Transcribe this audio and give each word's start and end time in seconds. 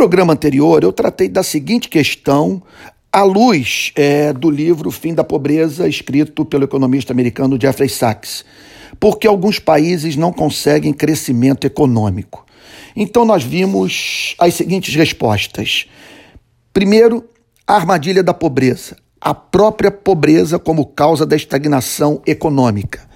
programa 0.00 0.32
anterior, 0.32 0.82
eu 0.82 0.94
tratei 0.94 1.28
da 1.28 1.42
seguinte 1.42 1.86
questão 1.86 2.62
à 3.12 3.22
luz 3.22 3.92
é, 3.94 4.32
do 4.32 4.48
livro 4.48 4.90
Fim 4.90 5.12
da 5.12 5.22
Pobreza, 5.22 5.86
escrito 5.86 6.42
pelo 6.42 6.64
economista 6.64 7.12
americano 7.12 7.60
Jeffrey 7.60 7.86
Sachs, 7.86 8.42
porque 8.98 9.26
alguns 9.26 9.58
países 9.58 10.16
não 10.16 10.32
conseguem 10.32 10.90
crescimento 10.94 11.66
econômico. 11.66 12.46
Então, 12.96 13.26
nós 13.26 13.44
vimos 13.44 14.34
as 14.38 14.54
seguintes 14.54 14.94
respostas. 14.94 15.84
Primeiro, 16.72 17.22
a 17.66 17.74
armadilha 17.74 18.22
da 18.22 18.32
pobreza, 18.32 18.96
a 19.20 19.34
própria 19.34 19.90
pobreza 19.90 20.58
como 20.58 20.86
causa 20.86 21.26
da 21.26 21.36
estagnação 21.36 22.22
econômica. 22.26 23.06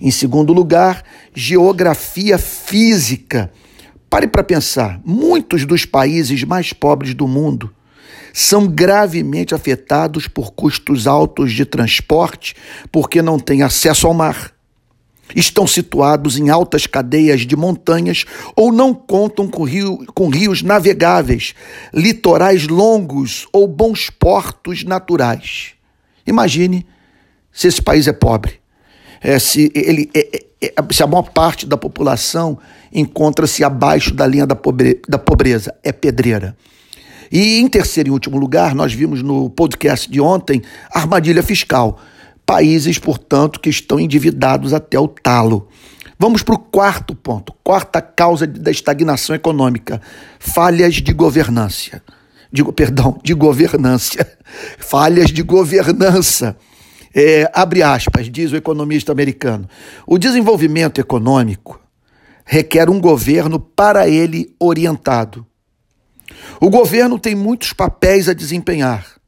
Em 0.00 0.10
segundo 0.10 0.54
lugar, 0.54 1.04
geografia 1.34 2.38
física. 2.38 3.52
Pare 4.10 4.26
para 4.26 4.44
pensar: 4.44 5.00
muitos 5.04 5.64
dos 5.64 5.86
países 5.86 6.44
mais 6.44 6.72
pobres 6.74 7.14
do 7.14 7.26
mundo 7.26 7.72
são 8.32 8.66
gravemente 8.66 9.54
afetados 9.54 10.28
por 10.28 10.52
custos 10.52 11.06
altos 11.06 11.52
de 11.52 11.64
transporte 11.64 12.54
porque 12.92 13.22
não 13.22 13.38
têm 13.38 13.62
acesso 13.62 14.06
ao 14.06 14.14
mar 14.14 14.52
estão 15.34 15.66
situados 15.66 16.38
em 16.38 16.50
altas 16.50 16.86
cadeias 16.86 17.42
de 17.42 17.56
montanhas 17.56 18.24
ou 18.56 18.72
não 18.72 18.94
contam 18.94 19.48
com, 19.48 19.64
rio, 19.64 20.04
com 20.14 20.28
rios 20.28 20.62
navegáveis, 20.62 21.54
litorais 21.92 22.66
longos 22.66 23.46
ou 23.52 23.66
bons 23.66 24.10
portos 24.10 24.84
naturais. 24.84 25.72
Imagine 26.26 26.86
se 27.52 27.68
esse 27.68 27.82
país 27.82 28.06
é 28.06 28.12
pobre, 28.12 28.60
é, 29.20 29.38
se, 29.38 29.70
ele, 29.74 30.10
é, 30.14 30.46
é, 30.60 30.74
é 30.76 30.92
se 30.92 31.02
a 31.02 31.06
maior 31.06 31.30
parte 31.30 31.66
da 31.66 31.76
população 31.76 32.58
encontra-se 32.92 33.62
abaixo 33.62 34.14
da 34.14 34.26
linha 34.26 34.46
da, 34.46 34.54
pobre, 34.54 35.00
da 35.08 35.18
pobreza, 35.18 35.74
é 35.82 35.92
pedreira. 35.92 36.56
E 37.30 37.58
em 37.58 37.68
terceiro 37.68 38.08
e 38.08 38.12
último 38.12 38.38
lugar, 38.38 38.74
nós 38.74 38.92
vimos 38.92 39.22
no 39.22 39.48
podcast 39.50 40.10
de 40.10 40.20
ontem 40.20 40.62
armadilha 40.92 41.42
fiscal 41.42 41.98
países, 42.50 42.98
portanto, 42.98 43.60
que 43.60 43.70
estão 43.70 44.00
endividados 44.00 44.74
até 44.74 44.98
o 44.98 45.06
talo. 45.06 45.68
Vamos 46.18 46.42
para 46.42 46.56
o 46.56 46.58
quarto 46.58 47.14
ponto, 47.14 47.54
quarta 47.62 48.02
causa 48.02 48.44
da 48.44 48.72
estagnação 48.72 49.36
econômica: 49.36 50.02
falhas 50.40 50.96
de 50.96 51.12
governança. 51.12 52.02
Digo, 52.52 52.72
perdão, 52.72 53.20
de 53.22 53.32
governança. 53.32 54.26
Falhas 54.76 55.30
de 55.30 55.40
governança. 55.40 56.56
É, 57.14 57.48
abre 57.54 57.80
aspas, 57.80 58.28
diz 58.28 58.50
o 58.50 58.56
economista 58.56 59.12
americano. 59.12 59.68
O 60.04 60.18
desenvolvimento 60.18 61.00
econômico 61.00 61.80
requer 62.52 62.90
um 62.90 63.00
governo 63.00 63.60
para 63.60 64.08
ele 64.08 64.52
orientado. 64.58 65.46
O 66.60 66.68
governo 66.68 67.16
tem 67.16 67.32
muitos 67.32 67.72
papéis 67.72 68.28
a 68.28 68.32
desempenhar 68.32 69.20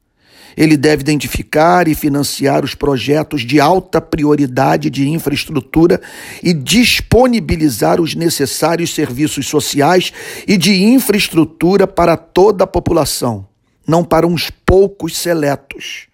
ele 0.55 0.77
deve 0.77 1.01
identificar 1.01 1.87
e 1.87 1.95
financiar 1.95 2.63
os 2.63 2.75
projetos 2.75 3.41
de 3.41 3.59
alta 3.59 3.99
prioridade 3.99 4.89
de 4.89 5.09
infraestrutura 5.09 6.01
e 6.41 6.53
disponibilizar 6.53 7.99
os 7.99 8.15
necessários 8.15 8.93
serviços 8.93 9.47
sociais 9.47 10.13
e 10.47 10.57
de 10.57 10.83
infraestrutura 10.83 11.87
para 11.87 12.15
toda 12.15 12.63
a 12.63 12.67
população, 12.67 13.47
não 13.87 14.03
para 14.03 14.27
uns 14.27 14.51
poucos 14.65 15.17
seletos. 15.17 16.07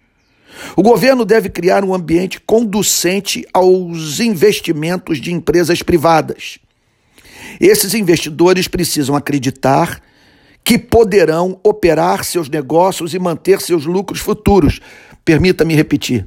O 0.76 0.82
governo 0.82 1.24
deve 1.24 1.48
criar 1.48 1.84
um 1.84 1.94
ambiente 1.94 2.40
conducente 2.40 3.46
aos 3.52 4.20
investimentos 4.20 5.20
de 5.20 5.32
empresas 5.32 5.82
privadas. 5.82 6.58
Esses 7.58 7.94
investidores 7.94 8.68
precisam 8.68 9.16
acreditar 9.16 10.00
que 10.62 10.78
poderão 10.78 11.58
operar 11.62 12.24
seus 12.24 12.48
negócios 12.48 13.14
e 13.14 13.18
manter 13.18 13.60
seus 13.60 13.86
lucros 13.86 14.20
futuros. 14.20 14.80
Permita-me 15.24 15.74
repetir. 15.74 16.26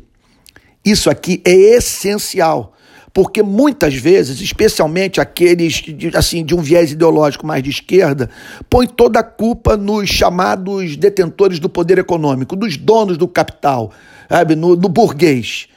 Isso 0.84 1.10
aqui 1.10 1.42
é 1.46 1.52
essencial, 1.52 2.74
porque 3.14 3.42
muitas 3.42 3.94
vezes, 3.94 4.42
especialmente 4.42 5.22
aqueles 5.22 5.82
assim 6.14 6.44
de 6.44 6.54
um 6.54 6.62
viés 6.62 6.92
ideológico 6.92 7.48
mais 7.48 7.64
de 7.64 7.70
esquerda, 7.70 8.30
põe 8.70 8.86
toda 8.86 9.20
a 9.20 9.24
culpa 9.24 9.78
nos 9.78 10.10
chamados 10.10 10.98
detentores 10.98 11.60
do 11.60 11.70
poder 11.70 12.00
econômico, 12.00 12.56
dos 12.56 12.76
donos 12.76 13.18
do 13.18 13.28
capital, 13.28 13.92
sabe, 14.28 14.56
no, 14.56 14.76
no 14.76 14.90
burguês. 14.90 15.68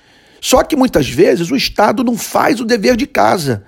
Só 0.41 0.65
que 0.65 0.75
muitas 0.75 1.09
vezes 1.09 1.51
o 1.51 1.57
Estado 1.57 2.03
não 2.03 2.17
faz 2.17 2.61
o 2.61 2.65
dever 2.65 2.97
de 2.97 3.07
casa. 3.07 3.65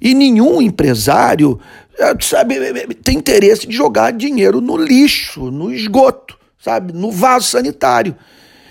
E 0.00 0.14
nenhum 0.14 0.62
empresário 0.62 1.60
é, 1.98 2.14
sabe, 2.22 2.56
tem 3.04 3.18
interesse 3.18 3.66
de 3.66 3.76
jogar 3.76 4.12
dinheiro 4.12 4.60
no 4.60 4.76
lixo, 4.76 5.50
no 5.50 5.70
esgoto, 5.70 6.38
sabe, 6.58 6.94
no 6.94 7.10
vaso 7.10 7.48
sanitário. 7.48 8.16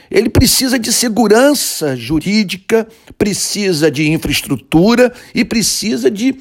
Ele 0.09 0.29
precisa 0.29 0.79
de 0.79 0.91
segurança 0.91 1.95
jurídica, 1.95 2.87
precisa 3.17 3.91
de 3.91 4.09
infraestrutura 4.09 5.13
e 5.35 5.45
precisa 5.45 6.09
de, 6.09 6.39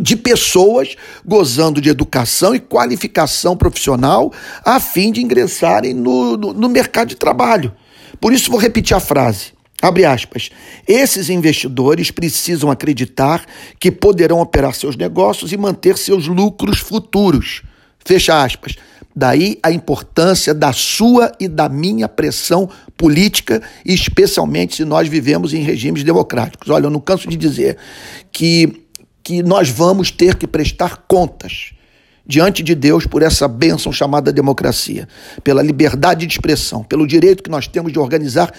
de 0.00 0.16
pessoas 0.16 0.96
gozando 1.24 1.80
de 1.80 1.88
educação 1.88 2.52
e 2.52 2.58
qualificação 2.58 3.56
profissional 3.56 4.32
a 4.64 4.80
fim 4.80 5.12
de 5.12 5.22
ingressarem 5.22 5.94
no, 5.94 6.36
no, 6.36 6.52
no 6.52 6.68
mercado 6.68 7.10
de 7.10 7.14
trabalho. 7.14 7.72
Por 8.20 8.32
isso, 8.32 8.50
vou 8.50 8.58
repetir 8.58 8.96
a 8.96 9.00
frase. 9.00 9.52
Abre 9.80 10.04
aspas. 10.04 10.50
Esses 10.86 11.30
investidores 11.30 12.10
precisam 12.10 12.70
acreditar 12.70 13.44
que 13.78 13.90
poderão 13.90 14.40
operar 14.40 14.74
seus 14.74 14.96
negócios 14.96 15.52
e 15.52 15.56
manter 15.56 15.96
seus 15.96 16.26
lucros 16.26 16.78
futuros. 16.78 17.62
Fecha 18.04 18.42
aspas. 18.42 18.76
Daí 19.14 19.58
a 19.62 19.72
importância 19.72 20.54
da 20.54 20.72
sua 20.72 21.32
e 21.40 21.48
da 21.48 21.68
minha 21.68 22.08
pressão 22.08 22.68
política, 22.96 23.60
especialmente 23.84 24.76
se 24.76 24.84
nós 24.84 25.08
vivemos 25.08 25.52
em 25.52 25.62
regimes 25.62 26.04
democráticos. 26.04 26.68
Olha, 26.70 26.86
eu 26.86 26.90
não 26.90 27.00
canso 27.00 27.28
de 27.28 27.36
dizer 27.36 27.76
que, 28.30 28.84
que 29.22 29.42
nós 29.42 29.68
vamos 29.68 30.10
ter 30.10 30.36
que 30.36 30.46
prestar 30.46 31.04
contas 31.08 31.72
diante 32.26 32.62
de 32.62 32.74
Deus 32.74 33.06
por 33.06 33.22
essa 33.22 33.48
bênção 33.48 33.92
chamada 33.92 34.32
democracia, 34.32 35.08
pela 35.42 35.62
liberdade 35.62 36.26
de 36.26 36.32
expressão, 36.32 36.82
pelo 36.82 37.06
direito 37.06 37.42
que 37.42 37.50
nós 37.50 37.66
temos 37.66 37.92
de 37.92 37.98
organizar 37.98 38.52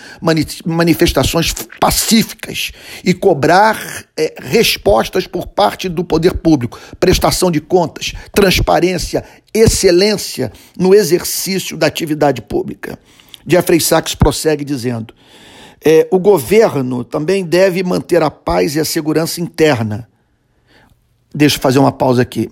manifestações 0.65 1.53
pacíficas 1.79 2.71
e 3.03 3.13
cobrar 3.13 4.05
é, 4.17 4.35
respostas 4.41 5.27
por 5.27 5.47
parte 5.47 5.87
do 5.87 6.03
poder 6.03 6.35
público, 6.35 6.79
prestação 6.99 7.49
de 7.49 7.61
contas, 7.61 8.13
transparência, 8.33 9.23
excelência 9.53 10.51
no 10.77 10.93
exercício 10.93 11.77
da 11.77 11.87
atividade 11.87 12.41
pública. 12.41 12.97
Jeffrey 13.45 13.79
Sachs 13.79 14.15
prossegue 14.15 14.63
dizendo: 14.63 15.13
é, 15.83 16.07
o 16.11 16.19
governo 16.19 17.03
também 17.03 17.43
deve 17.43 17.83
manter 17.83 18.21
a 18.21 18.29
paz 18.29 18.75
e 18.75 18.79
a 18.79 18.85
segurança 18.85 19.41
interna. 19.41 20.07
Deixa 21.33 21.57
eu 21.57 21.61
fazer 21.61 21.79
uma 21.79 21.91
pausa 21.91 22.21
aqui. 22.21 22.49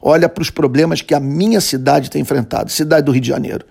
Olha 0.00 0.28
para 0.28 0.42
os 0.42 0.50
problemas 0.50 1.02
que 1.02 1.14
a 1.14 1.20
minha 1.20 1.60
cidade 1.60 2.10
tem 2.10 2.22
enfrentado, 2.22 2.70
cidade 2.70 3.04
do 3.04 3.12
Rio 3.12 3.20
de 3.20 3.28
Janeiro. 3.28 3.64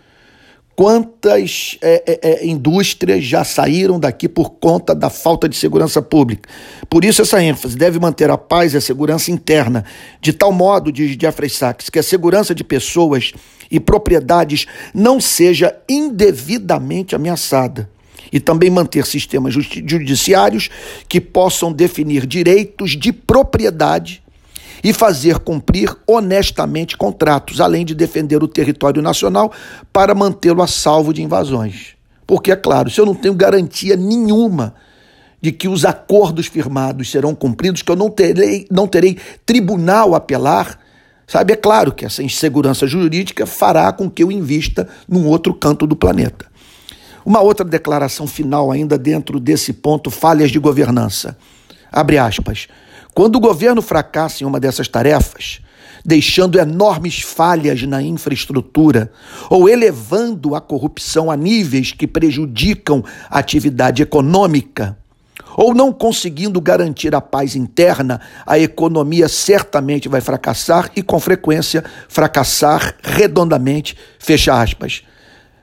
Quantas 0.79 1.77
é, 1.81 2.03
é, 2.07 2.19
é, 2.29 2.47
indústrias 2.47 3.25
já 3.25 3.43
saíram 3.43 3.99
daqui 3.99 4.29
por 4.29 4.51
conta 4.51 4.95
da 4.95 5.09
falta 5.09 5.49
de 5.49 5.57
segurança 5.57 6.01
pública? 6.01 6.47
Por 6.89 7.03
isso, 7.03 7.21
essa 7.21 7.43
ênfase 7.43 7.75
deve 7.75 7.99
manter 7.99 8.29
a 8.29 8.37
paz 8.37 8.73
e 8.73 8.77
a 8.77 8.81
segurança 8.81 9.29
interna, 9.29 9.83
de 10.21 10.31
tal 10.31 10.53
modo, 10.53 10.89
diz 10.89 11.17
Jeffrey 11.19 11.49
Sachs, 11.49 11.89
que 11.89 11.99
a 11.99 12.03
segurança 12.03 12.55
de 12.55 12.63
pessoas 12.63 13.33
e 13.69 13.77
propriedades 13.77 14.67
não 14.93 15.19
seja 15.19 15.75
indevidamente 15.89 17.13
ameaçada 17.13 17.89
e 18.31 18.39
também 18.39 18.69
manter 18.69 19.05
sistemas 19.05 19.53
judiciários 19.53 20.69
que 21.09 21.19
possam 21.19 21.73
definir 21.73 22.25
direitos 22.25 22.91
de 22.91 23.11
propriedade 23.11 24.23
e 24.83 24.93
fazer 24.93 25.39
cumprir 25.39 25.95
honestamente 26.07 26.97
contratos, 26.97 27.59
além 27.61 27.85
de 27.85 27.93
defender 27.93 28.43
o 28.43 28.47
território 28.47 29.01
nacional 29.01 29.51
para 29.91 30.15
mantê-lo 30.15 30.61
a 30.61 30.67
salvo 30.67 31.13
de 31.13 31.21
invasões. 31.21 31.95
Porque, 32.25 32.51
é 32.51 32.55
claro, 32.55 32.89
se 32.89 33.01
eu 33.01 33.05
não 33.05 33.15
tenho 33.15 33.33
garantia 33.33 33.95
nenhuma 33.95 34.75
de 35.41 35.51
que 35.51 35.67
os 35.67 35.85
acordos 35.85 36.47
firmados 36.47 37.09
serão 37.09 37.33
cumpridos, 37.33 37.81
que 37.81 37.91
eu 37.91 37.95
não 37.95 38.09
terei, 38.09 38.67
não 38.69 38.87
terei 38.87 39.17
tribunal 39.45 40.13
a 40.13 40.17
apelar, 40.17 40.79
sabe? 41.25 41.53
É 41.53 41.55
claro 41.55 41.91
que 41.91 42.05
essa 42.05 42.21
insegurança 42.21 42.85
jurídica 42.85 43.45
fará 43.45 43.91
com 43.91 44.09
que 44.09 44.23
eu 44.23 44.31
invista 44.31 44.87
num 45.07 45.25
outro 45.25 45.53
canto 45.53 45.87
do 45.87 45.95
planeta. 45.95 46.45
Uma 47.25 47.41
outra 47.41 47.65
declaração 47.65 48.27
final, 48.27 48.71
ainda 48.71 48.97
dentro 48.97 49.39
desse 49.39 49.73
ponto, 49.73 50.09
falhas 50.09 50.51
de 50.51 50.59
governança. 50.59 51.37
Abre 51.91 52.17
aspas. 52.17 52.67
Quando 53.13 53.35
o 53.35 53.39
governo 53.39 53.81
fracassa 53.81 54.43
em 54.43 54.47
uma 54.47 54.59
dessas 54.59 54.87
tarefas, 54.87 55.61
deixando 56.05 56.59
enormes 56.59 57.21
falhas 57.21 57.81
na 57.83 58.01
infraestrutura 58.01 59.11
ou 59.49 59.67
elevando 59.67 60.55
a 60.55 60.61
corrupção 60.61 61.29
a 61.29 61.35
níveis 61.35 61.91
que 61.91 62.07
prejudicam 62.07 63.03
a 63.29 63.39
atividade 63.39 64.01
econômica, 64.01 64.97
ou 65.57 65.73
não 65.73 65.91
conseguindo 65.91 66.61
garantir 66.61 67.13
a 67.13 67.19
paz 67.19 67.55
interna, 67.55 68.21
a 68.45 68.57
economia 68.57 69.27
certamente 69.27 70.07
vai 70.07 70.21
fracassar 70.21 70.89
e, 70.95 71.03
com 71.03 71.19
frequência, 71.19 71.83
fracassar 72.07 72.95
redondamente. 73.03 73.97
Fecha 74.17 74.61
aspas. 74.61 75.03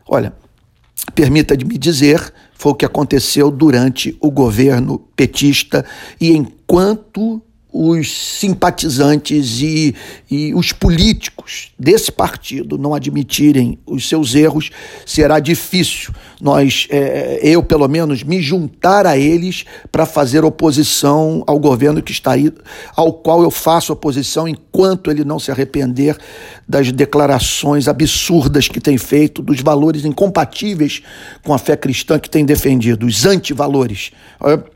Olha, 0.06 0.34
permita-me 1.14 1.78
dizer, 1.78 2.32
foi 2.52 2.72
o 2.72 2.75
que 2.75 2.84
aconteceu 2.84 3.50
durante 3.50 4.16
o 4.20 4.31
governo 4.31 4.98
petista 5.16 5.84
e 6.20 6.44
enquanto 6.67 7.41
os 7.73 8.11
simpatizantes 8.39 9.61
e, 9.61 9.95
e 10.31 10.55
os 10.55 10.73
políticos 10.73 11.73
desse 11.79 12.11
partido 12.11 12.79
não 12.79 12.95
admitirem 12.95 13.79
os 13.87 14.09
seus 14.09 14.35
erros, 14.35 14.71
será 15.05 15.39
difícil 15.39 16.15
nós, 16.41 16.87
é, 16.91 17.39
eu 17.43 17.63
pelo 17.63 17.87
menos, 17.87 18.23
me 18.23 18.41
juntar 18.41 19.07
a 19.07 19.19
eles 19.19 19.65
para 19.93 20.07
fazer 20.07 20.45
oposição 20.45 21.45
ao 21.47 21.59
governo 21.59 22.03
que 22.03 22.13
está 22.13 22.33
aí, 22.33 22.51
ao 22.95 23.13
qual 23.13 23.43
eu 23.43 23.51
faço 23.51 23.93
oposição 23.93 24.49
enquanto 24.76 25.11
ele 25.11 25.25
não 25.25 25.38
se 25.38 25.50
arrepender 25.50 26.19
das 26.69 26.93
declarações 26.93 27.88
absurdas 27.88 28.69
que 28.69 28.78
tem 28.78 28.99
feito, 28.99 29.40
dos 29.40 29.62
valores 29.62 30.05
incompatíveis 30.05 31.02
com 31.43 31.55
a 31.55 31.58
fé 31.58 31.76
cristã 31.78 32.19
que 32.19 32.28
tem 32.28 32.44
defendido, 32.44 33.06
os 33.06 33.25
antivalores, 33.25 34.11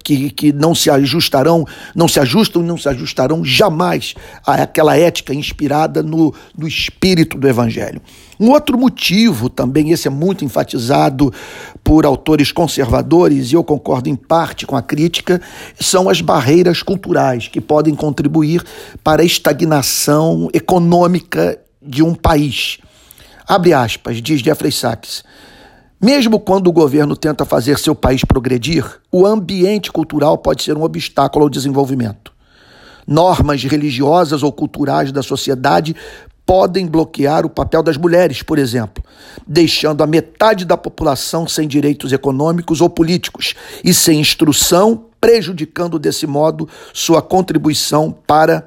que, 0.02 0.30
que 0.30 0.52
não 0.54 0.74
se 0.74 0.88
ajustarão, 0.88 1.66
não 1.94 2.08
se 2.08 2.18
ajustam 2.18 2.62
e 2.62 2.64
não 2.64 2.78
se 2.78 2.88
ajustarão 2.88 3.44
jamais 3.44 4.14
àquela 4.46 4.96
ética 4.96 5.34
inspirada 5.34 6.02
no, 6.02 6.34
no 6.56 6.66
espírito 6.66 7.36
do 7.36 7.46
Evangelho. 7.46 8.00
Um 8.40 8.52
outro 8.52 8.78
motivo, 8.78 9.50
também 9.50 9.90
esse 9.90 10.08
é 10.08 10.10
muito 10.10 10.46
enfatizado 10.46 11.30
por 11.84 12.06
autores 12.06 12.50
conservadores, 12.50 13.52
e 13.52 13.54
eu 13.54 13.62
concordo 13.62 14.08
em 14.08 14.16
parte 14.16 14.66
com 14.66 14.74
a 14.74 14.80
crítica, 14.80 15.42
são 15.78 16.08
as 16.08 16.22
barreiras 16.22 16.82
culturais 16.82 17.48
que 17.48 17.60
podem 17.60 17.94
contribuir 17.94 18.64
para 19.04 19.20
a 19.20 19.26
estagnação 19.26 20.48
econômica 20.54 21.60
de 21.82 22.02
um 22.02 22.14
país. 22.14 22.78
Abre 23.46 23.74
aspas, 23.74 24.22
diz 24.22 24.40
Jeffrey 24.40 24.72
Sachs. 24.72 25.22
Mesmo 26.00 26.40
quando 26.40 26.68
o 26.68 26.72
governo 26.72 27.14
tenta 27.14 27.44
fazer 27.44 27.78
seu 27.78 27.94
país 27.94 28.24
progredir, 28.24 28.86
o 29.12 29.26
ambiente 29.26 29.92
cultural 29.92 30.38
pode 30.38 30.62
ser 30.62 30.78
um 30.78 30.82
obstáculo 30.82 31.44
ao 31.44 31.50
desenvolvimento. 31.50 32.32
Normas 33.06 33.62
religiosas 33.64 34.42
ou 34.42 34.50
culturais 34.50 35.12
da 35.12 35.22
sociedade 35.22 35.94
podem 36.50 36.84
bloquear 36.84 37.46
o 37.46 37.48
papel 37.48 37.80
das 37.80 37.96
mulheres, 37.96 38.42
por 38.42 38.58
exemplo, 38.58 39.04
deixando 39.46 40.02
a 40.02 40.06
metade 40.06 40.64
da 40.64 40.76
população 40.76 41.46
sem 41.46 41.68
direitos 41.68 42.12
econômicos 42.12 42.80
ou 42.80 42.90
políticos 42.90 43.54
e 43.84 43.94
sem 43.94 44.18
instrução, 44.18 45.04
prejudicando 45.20 45.96
desse 45.96 46.26
modo 46.26 46.68
sua 46.92 47.22
contribuição 47.22 48.10
para 48.10 48.66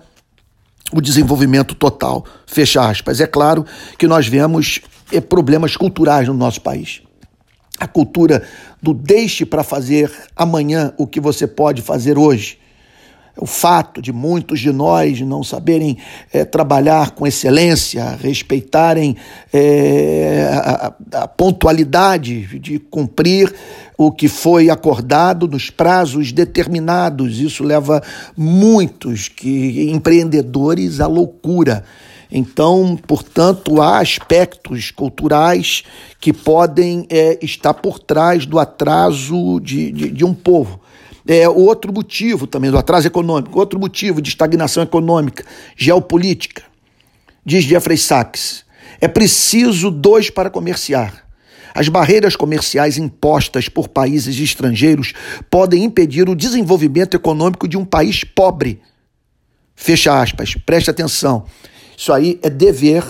o 0.93 1.01
desenvolvimento 1.01 1.75
total. 1.75 2.23
Fecha 2.47 2.89
aspas. 2.89 3.19
É 3.19 3.27
claro 3.27 3.65
que 3.97 4.07
nós 4.07 4.29
vemos 4.29 4.79
eh, 5.11 5.19
problemas 5.19 5.75
culturais 5.75 6.25
no 6.29 6.33
nosso 6.33 6.61
país. 6.61 7.01
A 7.77 7.85
cultura 7.85 8.43
do 8.81 8.93
deixe 8.93 9.45
para 9.45 9.61
fazer 9.61 10.09
amanhã 10.37 10.93
o 10.97 11.05
que 11.05 11.19
você 11.19 11.45
pode 11.45 11.81
fazer 11.81 12.17
hoje 12.17 12.62
o 13.35 13.47
fato 13.47 14.01
de 14.01 14.13
muitos 14.13 14.59
de 14.59 14.71
nós 14.71 15.19
não 15.21 15.43
saberem 15.43 15.97
é, 16.31 16.45
trabalhar 16.45 17.11
com 17.11 17.25
excelência, 17.25 18.17
respeitarem 18.21 19.15
é, 19.51 20.49
a, 20.51 20.93
a, 21.13 21.27
pontualidade 21.27 22.59
de 22.59 22.77
cumprir 22.77 23.53
o 23.97 24.11
que 24.11 24.27
foi 24.27 24.69
acordado 24.69 25.47
nos 25.47 25.69
prazos 25.69 26.31
determinados. 26.31 27.39
Isso 27.39 27.63
leva 27.63 28.03
muitos 28.37 29.29
que 29.29 29.89
empreendedores 29.89 30.99
à 30.99 31.07
loucura. 31.07 31.83
Então, 32.31 32.97
portanto, 33.07 33.81
há 33.81 33.99
aspectos 33.99 34.89
culturais 34.89 35.83
que 36.19 36.33
podem 36.33 37.05
é, 37.09 37.37
estar 37.43 37.75
por 37.75 37.99
trás 37.99 38.45
do 38.45 38.57
atraso 38.57 39.59
de, 39.59 39.91
de, 39.91 40.09
de 40.09 40.25
um 40.25 40.33
povo. 40.33 40.82
É, 41.25 41.47
outro 41.47 41.93
motivo 41.93 42.45
também 42.45 42.69
do 42.69 42.77
atraso 42.77 43.07
econômico, 43.07 43.57
outro 43.57 43.79
motivo 43.79 44.21
de 44.21 44.29
estagnação 44.29 44.83
econômica, 44.83 45.45
geopolítica. 45.75 46.63
Diz 47.45 47.63
Jeffrey 47.63 47.97
Sachs, 47.97 48.65
é 48.99 49.07
preciso 49.07 49.89
dois 49.89 50.29
para 50.29 50.49
comerciar. 50.49 51.23
As 51.73 51.89
barreiras 51.89 52.35
comerciais 52.35 52.97
impostas 52.97 53.67
por 53.67 53.87
países 53.87 54.39
estrangeiros 54.39 55.13
podem 55.49 55.83
impedir 55.83 56.29
o 56.29 56.35
desenvolvimento 56.35 57.15
econômico 57.15 57.67
de 57.67 57.77
um 57.77 57.83
país 57.83 58.23
pobre. 58.23 58.79
Fecha 59.75 60.21
aspas, 60.21 60.55
preste 60.65 60.91
atenção. 60.91 61.45
Isso 61.97 62.13
aí 62.13 62.39
é 62.43 62.49
dever 62.49 63.03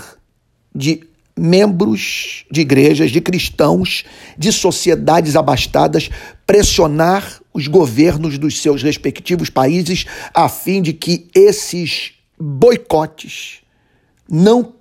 de 0.73 1.03
membros 1.35 2.45
de 2.49 2.61
igrejas, 2.61 3.11
de 3.11 3.19
cristãos, 3.19 4.05
de 4.37 4.51
sociedades 4.51 5.35
abastadas, 5.35 6.09
pressionar 6.45 7.41
os 7.53 7.67
governos 7.67 8.37
dos 8.37 8.61
seus 8.61 8.81
respectivos 8.81 9.49
países 9.49 10.05
a 10.33 10.49
fim 10.49 10.81
de 10.81 10.93
que 10.93 11.27
esses 11.35 12.13
boicotes 12.39 13.59
não 14.29 14.73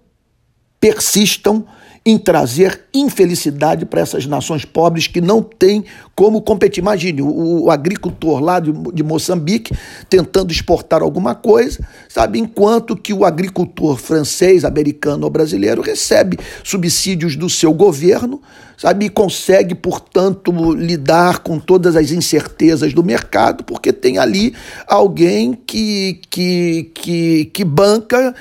persistam 0.81 1.67
em 2.05 2.19
trazer 2.19 2.81
infelicidade 2.93 3.87
para 3.87 4.01
essas 4.01 4.27
nações 4.27 4.65
pobres 4.65 5.07
que 5.07 5.21
não 5.21 5.41
têm 5.41 5.85
como 6.17 6.43
competir. 6.43 6.81
Imagine 6.81 7.23
o, 7.23 7.65
o 7.65 7.71
agricultor 7.71 8.41
lá 8.41 8.59
de, 8.59 8.73
de, 8.93 9.03
Moçambique 9.05 9.73
tentando 10.11 10.51
exportar 10.51 11.01
alguma 11.01 11.35
coisa, 11.35 11.87
sabe? 12.09 12.41
Enquanto 12.41 12.97
que 12.97 13.13
o 13.13 13.25
agricultor 13.25 13.97
francês, 13.97 14.65
americano 14.65 15.25
ou 15.25 15.31
brasileiro 15.31 15.81
recebe 15.81 16.39
subsídios 16.65 17.37
do 17.37 17.49
seu 17.49 17.73
governo, 17.73 18.43
sabe? 18.77 19.07
E 19.07 19.09
consegue, 19.09 19.75
portanto, 19.75 20.51
lidar 20.75 21.39
com 21.39 21.61
todas 21.61 21.95
as 21.95 22.11
incertezas 22.11 22.93
do 22.93 23.05
mercado, 23.05 23.63
porque 23.63 23.93
tem 23.93 24.19
ali 24.19 24.55
alguém 24.89 25.53
que, 25.53 26.21
que, 26.29 26.91
que, 26.95 27.45
que 27.47 27.65
banca 27.65 28.35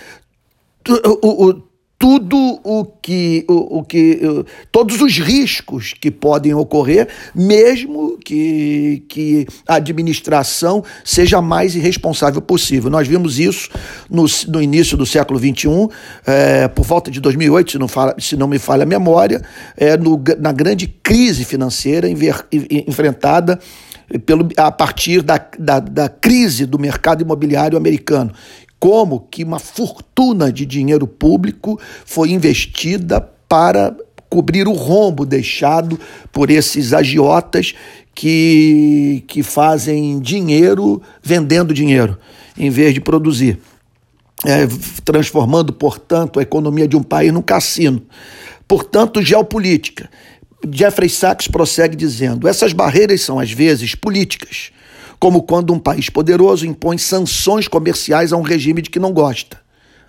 o, 1.21 1.61
tudo 2.01 2.59
o 2.63 2.83
que, 2.83 3.45
o, 3.47 3.77
o 3.77 3.83
que 3.83 4.19
todos 4.71 4.99
os 5.01 5.19
riscos 5.19 5.93
que 5.93 6.09
podem 6.09 6.51
ocorrer, 6.51 7.07
mesmo 7.35 8.17
que, 8.17 9.03
que 9.07 9.45
a 9.67 9.75
administração 9.75 10.83
seja 11.05 11.37
a 11.37 11.41
mais 11.43 11.75
irresponsável 11.75 12.41
possível. 12.41 12.89
Nós 12.89 13.07
vimos 13.07 13.37
isso 13.37 13.69
no, 14.09 14.25
no 14.47 14.59
início 14.59 14.97
do 14.97 15.05
século 15.05 15.39
XXI, 15.39 15.89
é, 16.25 16.67
por 16.67 16.83
volta 16.83 17.11
de 17.11 17.21
2008, 17.21 17.73
se 17.73 17.77
não, 17.77 17.87
fala, 17.87 18.15
se 18.17 18.35
não 18.35 18.47
me 18.47 18.57
falha 18.57 18.81
a 18.81 18.87
memória, 18.87 19.39
é, 19.77 19.95
no, 19.95 20.19
na 20.39 20.51
grande 20.51 20.87
crise 20.87 21.45
financeira 21.45 22.07
enfrentada 22.09 23.59
pelo, 24.25 24.49
a 24.57 24.71
partir 24.71 25.21
da, 25.21 25.39
da, 25.57 25.79
da 25.79 26.09
crise 26.09 26.65
do 26.65 26.77
mercado 26.77 27.21
imobiliário 27.21 27.77
americano 27.77 28.33
como 28.81 29.27
que 29.29 29.43
uma 29.43 29.59
fortuna 29.59 30.51
de 30.51 30.65
dinheiro 30.65 31.05
público 31.05 31.79
foi 32.03 32.31
investida 32.31 33.21
para 33.47 33.95
cobrir 34.27 34.67
o 34.67 34.73
rombo 34.73 35.23
deixado 35.23 35.99
por 36.31 36.49
esses 36.49 36.91
agiotas 36.91 37.75
que, 38.15 39.23
que 39.27 39.43
fazem 39.43 40.19
dinheiro 40.19 40.99
vendendo 41.21 41.75
dinheiro, 41.75 42.17
em 42.57 42.71
vez 42.71 42.91
de 42.95 42.99
produzir. 42.99 43.59
É, 44.43 44.65
transformando, 45.05 45.71
portanto, 45.71 46.39
a 46.39 46.41
economia 46.41 46.87
de 46.87 46.97
um 46.97 47.03
país 47.03 47.31
num 47.31 47.43
cassino. 47.43 48.01
Portanto, 48.67 49.21
geopolítica. 49.21 50.09
Jeffrey 50.71 51.09
Sachs 51.09 51.47
prossegue 51.47 51.95
dizendo: 51.95 52.47
essas 52.47 52.73
barreiras 52.73 53.21
são, 53.21 53.37
às 53.37 53.51
vezes, 53.51 53.93
políticas 53.93 54.71
como 55.21 55.43
quando 55.43 55.71
um 55.71 55.77
país 55.77 56.09
poderoso 56.09 56.65
impõe 56.65 56.97
sanções 56.97 57.67
comerciais 57.67 58.33
a 58.33 58.37
um 58.37 58.41
regime 58.41 58.81
de 58.81 58.89
que 58.89 58.99
não 58.99 59.13
gosta. 59.13 59.61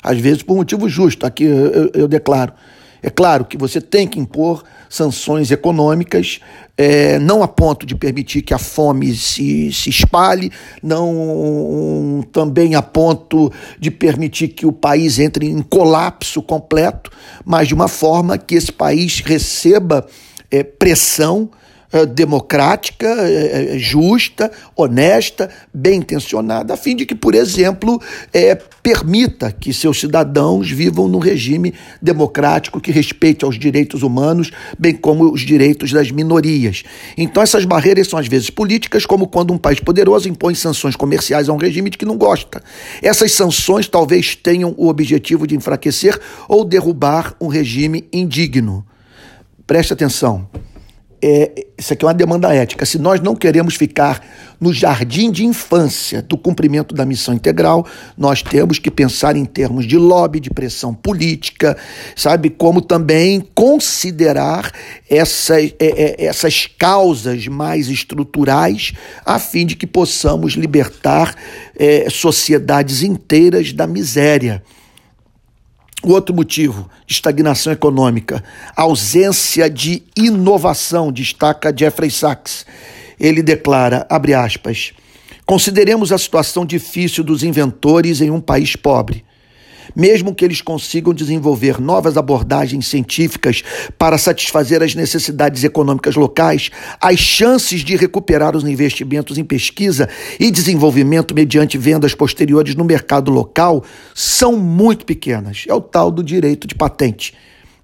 Às 0.02 0.18
vezes 0.18 0.42
por 0.42 0.56
motivo 0.56 0.88
justo, 0.88 1.26
aqui 1.26 1.44
eu, 1.44 1.90
eu 1.92 2.08
declaro. 2.08 2.54
É 3.02 3.10
claro 3.10 3.44
que 3.44 3.58
você 3.58 3.78
tem 3.78 4.08
que 4.08 4.18
impor 4.18 4.64
sanções 4.88 5.50
econômicas, 5.50 6.40
é, 6.78 7.18
não 7.18 7.42
a 7.42 7.48
ponto 7.48 7.84
de 7.84 7.94
permitir 7.94 8.40
que 8.40 8.54
a 8.54 8.58
fome 8.58 9.14
se, 9.14 9.70
se 9.70 9.90
espalhe, 9.90 10.50
não 10.82 12.24
também 12.32 12.74
a 12.74 12.80
ponto 12.80 13.52
de 13.78 13.90
permitir 13.90 14.48
que 14.48 14.64
o 14.64 14.72
país 14.72 15.18
entre 15.18 15.46
em 15.46 15.60
colapso 15.60 16.40
completo, 16.40 17.10
mas 17.44 17.68
de 17.68 17.74
uma 17.74 17.88
forma 17.88 18.38
que 18.38 18.54
esse 18.54 18.72
país 18.72 19.20
receba 19.20 20.06
é, 20.50 20.62
pressão 20.62 21.50
democrática, 22.06 23.06
eh, 23.06 23.74
eh, 23.74 23.78
justa, 23.78 24.50
honesta, 24.74 25.50
bem 25.72 25.98
intencionada, 25.98 26.72
a 26.72 26.76
fim 26.76 26.96
de 26.96 27.04
que, 27.04 27.14
por 27.14 27.34
exemplo, 27.34 28.00
é, 28.32 28.54
permita 28.82 29.52
que 29.52 29.74
seus 29.74 30.00
cidadãos 30.00 30.70
vivam 30.70 31.06
num 31.06 31.18
regime 31.18 31.74
democrático 32.00 32.80
que 32.80 32.90
respeite 32.90 33.44
aos 33.44 33.58
direitos 33.58 34.02
humanos, 34.02 34.50
bem 34.78 34.94
como 34.94 35.30
os 35.30 35.42
direitos 35.42 35.92
das 35.92 36.10
minorias. 36.10 36.82
Então, 37.16 37.42
essas 37.42 37.66
barreiras 37.66 38.08
são 38.08 38.18
às 38.18 38.26
vezes 38.26 38.48
políticas, 38.48 39.04
como 39.04 39.28
quando 39.28 39.52
um 39.52 39.58
país 39.58 39.78
poderoso 39.78 40.28
impõe 40.28 40.54
sanções 40.54 40.96
comerciais 40.96 41.48
a 41.48 41.52
um 41.52 41.58
regime 41.58 41.90
de 41.90 41.98
que 41.98 42.06
não 42.06 42.16
gosta. 42.16 42.62
Essas 43.02 43.32
sanções 43.32 43.86
talvez 43.86 44.34
tenham 44.34 44.74
o 44.78 44.88
objetivo 44.88 45.46
de 45.46 45.54
enfraquecer 45.54 46.18
ou 46.48 46.64
derrubar 46.64 47.34
um 47.38 47.48
regime 47.48 48.08
indigno. 48.12 48.84
Preste 49.66 49.92
atenção 49.92 50.48
é, 51.22 51.66
isso 51.78 51.92
aqui 51.92 52.04
é 52.04 52.08
uma 52.08 52.14
demanda 52.14 52.52
ética. 52.52 52.84
Se 52.84 52.98
nós 52.98 53.20
não 53.20 53.36
queremos 53.36 53.76
ficar 53.76 54.20
no 54.60 54.72
jardim 54.72 55.30
de 55.30 55.44
infância 55.44 56.20
do 56.20 56.36
cumprimento 56.36 56.94
da 56.94 57.04
missão 57.04 57.34
integral, 57.34 57.86
nós 58.16 58.42
temos 58.42 58.78
que 58.78 58.90
pensar 58.90 59.36
em 59.36 59.44
termos 59.44 59.86
de 59.86 59.96
lobby, 59.96 60.40
de 60.40 60.50
pressão 60.50 60.92
política, 60.92 61.76
sabe? 62.16 62.50
Como 62.50 62.80
também 62.80 63.40
considerar 63.54 64.72
é, 65.08 65.18
é, 65.18 66.24
essas 66.24 66.66
causas 66.66 67.46
mais 67.46 67.88
estruturais, 67.88 68.92
a 69.24 69.38
fim 69.38 69.64
de 69.64 69.76
que 69.76 69.86
possamos 69.86 70.54
libertar 70.54 71.34
é, 71.76 72.08
sociedades 72.10 73.02
inteiras 73.02 73.72
da 73.72 73.86
miséria. 73.86 74.62
O 76.02 76.10
outro 76.10 76.34
motivo 76.34 76.90
estagnação 77.08 77.72
econômica, 77.72 78.42
ausência 78.74 79.70
de 79.70 80.02
inovação, 80.16 81.12
destaca 81.12 81.72
Jeffrey 81.76 82.10
Sachs. 82.10 82.66
Ele 83.20 83.40
declara, 83.40 84.04
abre 84.10 84.34
aspas, 84.34 84.92
consideremos 85.46 86.10
a 86.10 86.18
situação 86.18 86.66
difícil 86.66 87.22
dos 87.22 87.44
inventores 87.44 88.20
em 88.20 88.30
um 88.30 88.40
país 88.40 88.74
pobre. 88.74 89.24
Mesmo 89.94 90.34
que 90.34 90.44
eles 90.44 90.60
consigam 90.60 91.12
desenvolver 91.12 91.80
novas 91.80 92.16
abordagens 92.16 92.86
científicas 92.86 93.62
para 93.98 94.18
satisfazer 94.18 94.82
as 94.82 94.94
necessidades 94.94 95.64
econômicas 95.64 96.16
locais, 96.16 96.70
as 97.00 97.18
chances 97.18 97.82
de 97.82 97.96
recuperar 97.96 98.56
os 98.56 98.64
investimentos 98.64 99.38
em 99.38 99.44
pesquisa 99.44 100.08
e 100.38 100.50
desenvolvimento 100.50 101.34
mediante 101.34 101.76
vendas 101.78 102.14
posteriores 102.14 102.74
no 102.74 102.84
mercado 102.84 103.30
local 103.30 103.84
são 104.14 104.56
muito 104.56 105.04
pequenas. 105.04 105.64
É 105.68 105.74
o 105.74 105.80
tal 105.80 106.10
do 106.10 106.22
direito 106.22 106.66
de 106.66 106.74
patente. 106.74 107.34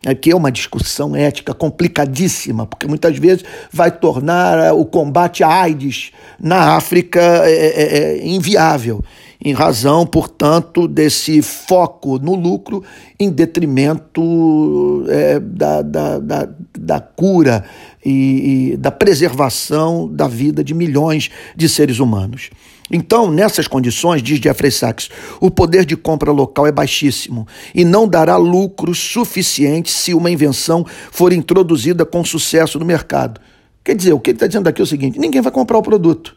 Aqui 0.07 0.31
é 0.31 0.37
uma 0.37 0.53
discussão 0.53 1.17
ética 1.17 1.53
complicadíssima, 1.53 2.65
porque 2.67 2.87
muitas 2.87 3.19
vezes 3.19 3.45
vai 3.73 3.91
tornar 3.91 4.73
o 4.73 4.85
combate 4.85 5.43
à 5.43 5.49
AIDS 5.49 6.13
na 6.39 6.77
África 6.77 7.21
é, 7.21 7.51
é, 7.51 7.99
é 7.99 8.27
inviável 8.27 9.03
em 9.45 9.53
razão, 9.53 10.05
portanto, 10.05 10.89
desse 10.89 11.41
foco 11.43 12.19
no 12.19 12.35
lucro 12.35 12.83
em 13.21 13.31
detrimento 13.31 15.05
é, 15.09 15.39
da, 15.39 15.81
da, 15.81 16.19
da, 16.19 16.49
da, 16.77 17.01
cura 17.01 17.65
e, 18.05 18.73
e 18.73 18.77
da 18.77 18.91
preservação 18.91 20.09
da 20.13 20.27
vida 20.27 20.65
de 20.65 20.75
milhões 20.75 21.31
de 21.55 21.69
seres 21.69 22.01
humanos. 22.01 22.51
Então, 22.91 23.31
nessas 23.31 23.69
condições, 23.69 24.23
diz 24.23 24.41
Jeffrey 24.41 24.73
Sachs, 24.73 25.09
o 25.41 25.51
poder 25.51 25.85
de 25.85 25.97
compra 25.97 26.33
local 26.33 26.67
é 26.67 26.73
baixíssimo 26.73 27.47
e 27.75 27.85
não 27.85 28.09
dará 28.09 28.37
lucro 28.37 28.95
suficiente 28.95 29.91
se 29.91 30.15
uma 30.15 30.31
invenção 30.31 30.85
for 31.13 31.33
introduzida 31.33 32.05
com 32.05 32.25
sucesso 32.25 32.79
no 32.79 32.85
mercado. 32.85 33.41
Quer 33.85 33.95
dizer, 33.95 34.13
o 34.15 34.21
que 34.21 34.31
ele 34.31 34.37
está 34.37 34.47
dizendo 34.47 34.69
aqui 34.69 34.81
é 34.81 34.85
o 34.85 34.87
seguinte: 34.87 35.19
ninguém 35.19 35.41
vai 35.41 35.53
comprar 35.53 35.79
o 35.79 35.83
produto. 35.83 36.35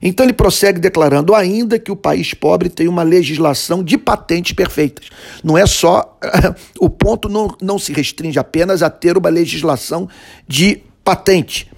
Então 0.00 0.24
ele 0.24 0.32
prossegue 0.32 0.78
declarando 0.78 1.34
ainda 1.34 1.78
que 1.78 1.90
o 1.90 1.96
país 1.96 2.32
pobre 2.32 2.68
tem 2.68 2.86
uma 2.86 3.02
legislação 3.02 3.82
de 3.82 3.98
patentes 3.98 4.52
perfeitas. 4.52 5.10
Não 5.42 5.58
é 5.58 5.66
só. 5.66 6.18
o 6.78 6.88
ponto 6.88 7.28
não, 7.28 7.56
não 7.60 7.78
se 7.78 7.92
restringe 7.92 8.38
apenas 8.38 8.82
a 8.82 8.90
ter 8.90 9.16
uma 9.16 9.28
legislação 9.28 10.08
de 10.46 10.82
patente. 11.02 11.68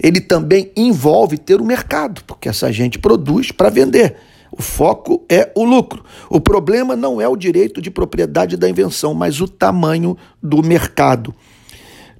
Ele 0.00 0.20
também 0.20 0.70
envolve 0.76 1.36
ter 1.36 1.60
o 1.60 1.64
um 1.64 1.66
mercado, 1.66 2.22
porque 2.24 2.48
essa 2.48 2.72
gente 2.72 2.98
produz 2.98 3.50
para 3.50 3.68
vender. 3.68 4.16
O 4.50 4.62
foco 4.62 5.24
é 5.28 5.50
o 5.54 5.64
lucro. 5.64 6.04
O 6.30 6.40
problema 6.40 6.96
não 6.96 7.20
é 7.20 7.28
o 7.28 7.36
direito 7.36 7.82
de 7.82 7.90
propriedade 7.90 8.56
da 8.56 8.68
invenção, 8.68 9.12
mas 9.12 9.40
o 9.40 9.48
tamanho 9.48 10.16
do 10.42 10.62
mercado. 10.62 11.34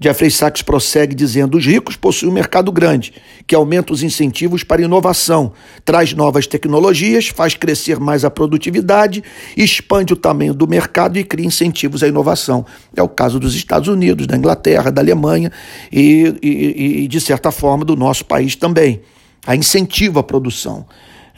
Jeffrey 0.00 0.30
Sachs 0.30 0.62
prossegue 0.62 1.14
dizendo: 1.14 1.58
os 1.58 1.66
ricos 1.66 1.96
possuem 1.96 2.30
um 2.30 2.34
mercado 2.34 2.70
grande, 2.70 3.12
que 3.46 3.54
aumenta 3.54 3.92
os 3.92 4.02
incentivos 4.02 4.62
para 4.62 4.82
inovação, 4.82 5.52
traz 5.84 6.12
novas 6.12 6.46
tecnologias, 6.46 7.28
faz 7.28 7.54
crescer 7.54 7.98
mais 7.98 8.24
a 8.24 8.30
produtividade, 8.30 9.22
expande 9.56 10.12
o 10.12 10.16
tamanho 10.16 10.54
do 10.54 10.66
mercado 10.66 11.18
e 11.18 11.24
cria 11.24 11.46
incentivos 11.46 12.02
à 12.02 12.08
inovação. 12.08 12.64
É 12.94 13.02
o 13.02 13.08
caso 13.08 13.40
dos 13.40 13.54
Estados 13.54 13.88
Unidos, 13.88 14.26
da 14.26 14.36
Inglaterra, 14.36 14.90
da 14.90 15.02
Alemanha 15.02 15.50
e, 15.92 16.34
e, 16.42 17.02
e 17.04 17.08
de 17.08 17.20
certa 17.20 17.50
forma, 17.50 17.84
do 17.84 17.96
nosso 17.96 18.24
país 18.24 18.54
também. 18.54 19.00
A 19.46 19.56
incentiva 19.56 20.20
a 20.20 20.22
produção. 20.22 20.86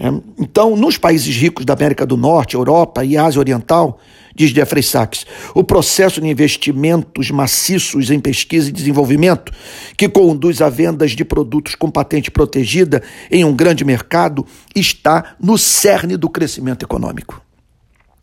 É, 0.03 0.09
então, 0.39 0.75
nos 0.75 0.97
países 0.97 1.37
ricos 1.37 1.67
da 1.67 1.75
América 1.75 2.07
do 2.07 2.17
Norte, 2.17 2.55
Europa 2.55 3.05
e 3.05 3.19
Ásia 3.19 3.39
Oriental, 3.39 4.01
diz 4.35 4.51
Jeffrey 4.51 4.83
Sachs. 4.83 5.27
O 5.55 5.63
processo 5.63 6.23
de 6.23 6.27
investimentos 6.27 7.31
maciços 7.31 8.11
em 8.11 8.19
pesquisa 8.19 8.71
e 8.71 8.73
desenvolvimento, 8.73 9.53
que 9.99 10.09
conduz 10.09 10.63
a 10.63 10.71
vendas 10.71 11.11
de 11.11 11.23
produtos 11.23 11.75
com 11.75 11.91
patente 11.91 12.31
protegida 12.31 13.03
em 13.31 13.45
um 13.45 13.55
grande 13.55 13.85
mercado, 13.85 14.47
está 14.75 15.35
no 15.39 15.59
cerne 15.59 16.17
do 16.17 16.31
crescimento 16.31 16.83
econômico. 16.83 17.43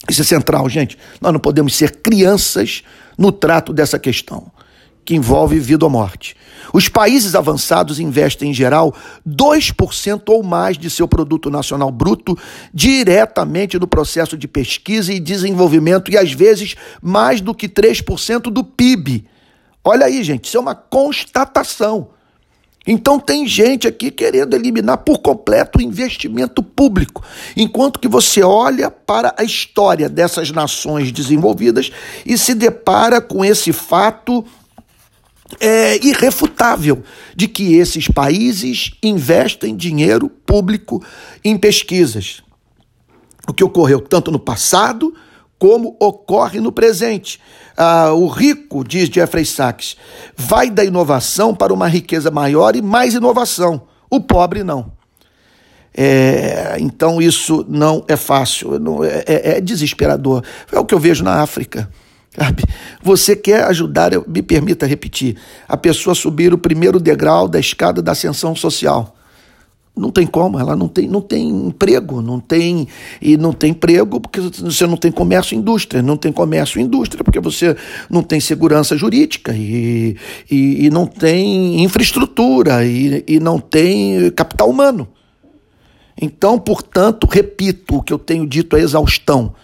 Isso 0.09 0.21
é 0.21 0.25
central, 0.25 0.67
gente. 0.67 0.97
Nós 1.21 1.31
não 1.31 1.39
podemos 1.39 1.75
ser 1.75 1.97
crianças 1.97 2.81
no 3.15 3.31
trato 3.31 3.71
dessa 3.71 3.99
questão 3.99 4.51
que 5.07 5.15
envolve 5.15 5.57
vida 5.57 5.85
ou 5.85 5.89
morte. 5.89 6.35
Os 6.73 6.89
países 6.89 7.33
avançados 7.33 7.97
investem, 7.97 8.51
em 8.51 8.53
geral, 8.53 8.93
2% 9.25 10.21
ou 10.27 10.43
mais 10.43 10.77
de 10.77 10.89
seu 10.89 11.07
produto 11.07 11.49
nacional 11.49 11.89
bruto 11.89 12.37
diretamente 12.73 13.79
no 13.79 13.87
processo 13.87 14.37
de 14.37 14.49
pesquisa 14.49 15.13
e 15.13 15.19
desenvolvimento, 15.21 16.11
e 16.11 16.17
às 16.17 16.33
vezes 16.33 16.75
mais 17.01 17.39
do 17.39 17.55
que 17.55 17.69
3% 17.69 18.51
do 18.51 18.65
PIB. 18.65 19.23
Olha 19.81 20.07
aí, 20.07 20.21
gente, 20.25 20.43
isso 20.43 20.57
é 20.57 20.59
uma 20.59 20.75
constatação. 20.75 22.09
Então 22.85 23.17
tem 23.17 23.47
gente 23.47 23.87
aqui 23.87 24.11
querendo 24.11 24.55
eliminar 24.55 24.97
por 24.97 25.19
completo 25.19 25.79
o 25.79 25.81
investimento 25.81 26.61
público, 26.61 27.23
enquanto 27.55 27.97
que 27.97 28.09
você 28.09 28.43
olha 28.43 28.91
para 28.91 29.33
a 29.37 29.43
história 29.45 30.09
dessas 30.09 30.51
nações 30.51 31.13
desenvolvidas 31.13 31.91
e 32.25 32.37
se 32.37 32.53
depara 32.53 33.21
com 33.21 33.45
esse 33.45 33.71
fato 33.71 34.43
é 35.59 36.05
irrefutável 36.05 37.03
de 37.35 37.47
que 37.47 37.75
esses 37.75 38.07
países 38.07 38.91
investem 39.01 39.75
dinheiro 39.75 40.29
público 40.29 41.03
em 41.43 41.57
pesquisas. 41.57 42.43
O 43.47 43.53
que 43.53 43.63
ocorreu 43.63 44.01
tanto 44.01 44.31
no 44.31 44.39
passado 44.39 45.13
como 45.57 45.95
ocorre 45.99 46.59
no 46.59 46.71
presente. 46.71 47.39
Ah, 47.75 48.11
o 48.13 48.27
rico, 48.27 48.83
diz 48.83 49.09
Jeffrey 49.09 49.45
Sachs, 49.45 49.97
vai 50.35 50.69
da 50.69 50.83
inovação 50.83 51.55
para 51.55 51.73
uma 51.73 51.87
riqueza 51.87 52.29
maior 52.29 52.75
e 52.75 52.81
mais 52.81 53.13
inovação. 53.13 53.81
O 54.09 54.19
pobre 54.19 54.63
não. 54.63 54.91
É, 55.99 56.77
então 56.79 57.19
isso 57.19 57.65
não 57.67 58.05
é 58.07 58.15
fácil, 58.15 58.77
não, 58.79 59.03
é, 59.03 59.23
é, 59.25 59.57
é 59.57 59.61
desesperador. 59.61 60.43
É 60.71 60.77
o 60.77 60.85
que 60.85 60.93
eu 60.93 60.99
vejo 60.99 61.23
na 61.23 61.41
África. 61.41 61.89
Sabe? 62.37 62.63
Você 63.01 63.35
quer 63.35 63.63
ajudar, 63.63 64.11
me 64.27 64.43
permita 64.43 64.85
repetir, 64.85 65.35
a 65.67 65.75
pessoa 65.75 66.13
subir 66.13 66.53
o 66.53 66.57
primeiro 66.57 66.99
degrau 66.99 67.47
da 67.47 67.59
escada 67.59 68.01
da 68.01 68.11
ascensão 68.11 68.55
social. 68.55 69.15
Não 69.95 70.11
tem 70.11 70.27
como, 70.27 70.59
ela 70.59 70.75
não 70.75 70.87
tem, 70.87 71.07
não 71.07 71.21
tem 71.21 71.49
emprego, 71.49 72.21
não 72.21 72.39
tem 72.39 72.87
e 73.19 73.35
não 73.35 73.51
tem 73.51 73.71
emprego 73.71 74.21
porque 74.21 74.39
você 74.39 74.85
não 74.85 74.95
tem 74.95 75.11
comércio 75.11 75.55
e 75.55 75.57
indústria, 75.57 76.03
não 76.03 76.15
tem 76.15 76.31
comércio 76.31 76.79
e 76.79 76.83
indústria 76.83 77.23
porque 77.23 77.39
você 77.39 77.75
não 78.07 78.21
tem 78.21 78.39
segurança 78.39 78.95
jurídica 78.95 79.55
e, 79.55 80.15
e, 80.51 80.85
e 80.85 80.89
não 80.91 81.07
tem 81.07 81.83
infraestrutura 81.83 82.85
e, 82.85 83.23
e 83.27 83.39
não 83.39 83.57
tem 83.57 84.29
capital 84.29 84.69
humano. 84.69 85.07
Então, 86.21 86.59
portanto, 86.59 87.27
repito 87.27 87.95
o 87.95 88.03
que 88.03 88.13
eu 88.13 88.19
tenho 88.19 88.45
dito 88.45 88.75
a 88.75 88.79
exaustão 88.79 89.55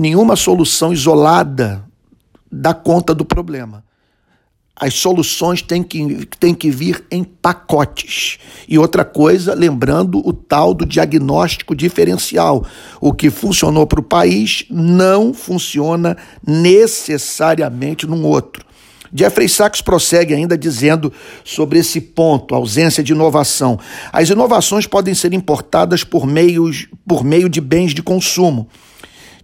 nenhuma 0.00 0.34
solução 0.34 0.92
isolada 0.92 1.84
dá 2.50 2.72
conta 2.72 3.14
do 3.14 3.24
problema. 3.24 3.84
As 4.74 4.94
soluções 4.94 5.60
têm 5.60 5.82
que, 5.82 6.26
têm 6.38 6.54
que 6.54 6.70
vir 6.70 7.04
em 7.10 7.22
pacotes. 7.22 8.38
E 8.66 8.78
outra 8.78 9.04
coisa, 9.04 9.52
lembrando 9.52 10.26
o 10.26 10.32
tal 10.32 10.72
do 10.72 10.86
diagnóstico 10.86 11.76
diferencial. 11.76 12.64
O 12.98 13.12
que 13.12 13.28
funcionou 13.28 13.86
para 13.86 14.00
o 14.00 14.02
país 14.02 14.64
não 14.70 15.34
funciona 15.34 16.16
necessariamente 16.46 18.06
num 18.06 18.24
outro. 18.24 18.64
Jeffrey 19.12 19.50
Sachs 19.50 19.82
prossegue 19.82 20.32
ainda 20.32 20.56
dizendo 20.56 21.12
sobre 21.44 21.78
esse 21.80 22.00
ponto, 22.00 22.54
ausência 22.54 23.02
de 23.02 23.12
inovação. 23.12 23.78
As 24.10 24.30
inovações 24.30 24.86
podem 24.86 25.14
ser 25.14 25.34
importadas 25.34 26.04
por, 26.04 26.26
meios, 26.26 26.86
por 27.06 27.22
meio 27.22 27.50
de 27.50 27.60
bens 27.60 27.92
de 27.92 28.02
consumo, 28.02 28.68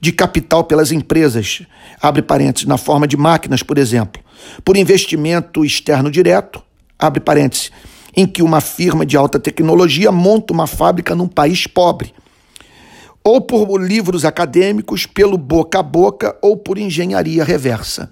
de 0.01 0.13
capital 0.13 0.65
pelas 0.65 0.93
empresas, 0.93 1.63
abre 2.01 2.23
parênteses, 2.23 2.67
na 2.67 2.77
forma 2.77 3.07
de 3.07 3.17
máquinas, 3.17 3.63
por 3.63 3.79
exemplo, 3.79 4.23
por 4.65 4.77
investimento 4.77 5.65
externo 5.65 6.11
direto, 6.11 6.63
abre 6.99 7.21
parênteses, 7.21 7.71
em 8.15 8.27
que 8.27 8.43
uma 8.43 8.61
firma 8.61 9.05
de 9.05 9.17
alta 9.17 9.39
tecnologia 9.39 10.11
monta 10.11 10.53
uma 10.53 10.67
fábrica 10.67 11.15
num 11.15 11.29
país 11.29 11.67
pobre, 11.67 12.15
ou 13.23 13.41
por 13.41 13.77
livros 13.83 14.25
acadêmicos, 14.25 15.05
pelo 15.05 15.37
boca 15.37 15.81
a 15.81 15.83
boca 15.83 16.37
ou 16.41 16.57
por 16.57 16.79
engenharia 16.79 17.45
reversa. 17.45 18.11